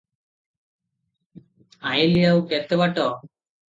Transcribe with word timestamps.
ଆଇଁଲି 1.91 2.25
ଆଉ 2.31 2.43
କେତେ 2.55 2.81
ବାଟ? 2.85 3.07